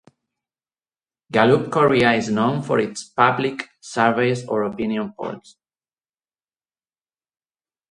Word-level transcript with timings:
Gallup 1.31 1.69
Korea 1.71 2.13
is 2.13 2.29
known 2.31 2.63
for 2.63 2.79
its 2.79 3.03
public 3.03 3.69
surveys 3.79 4.43
or 4.47 4.63
opinion 4.63 5.13
polls. 5.13 5.57